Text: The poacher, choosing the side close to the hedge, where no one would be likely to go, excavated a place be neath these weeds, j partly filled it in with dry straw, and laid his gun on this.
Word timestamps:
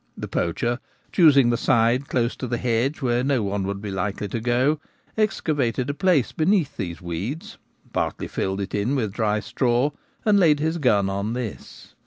The 0.17 0.27
poacher, 0.27 0.79
choosing 1.11 1.51
the 1.51 1.57
side 1.57 2.07
close 2.09 2.35
to 2.37 2.47
the 2.47 2.57
hedge, 2.57 3.03
where 3.03 3.23
no 3.23 3.43
one 3.43 3.67
would 3.67 3.83
be 3.83 3.91
likely 3.91 4.27
to 4.29 4.39
go, 4.39 4.79
excavated 5.15 5.91
a 5.91 5.93
place 5.93 6.31
be 6.31 6.45
neath 6.45 6.75
these 6.75 7.03
weeds, 7.03 7.51
j 7.51 7.57
partly 7.93 8.27
filled 8.27 8.61
it 8.61 8.73
in 8.73 8.95
with 8.95 9.13
dry 9.13 9.41
straw, 9.41 9.91
and 10.25 10.39
laid 10.39 10.59
his 10.59 10.79
gun 10.79 11.07
on 11.07 11.33
this. 11.33 11.93